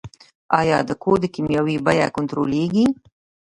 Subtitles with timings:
[0.59, 2.85] آیا د کود کیمیاوي بیه کنټرولیږي؟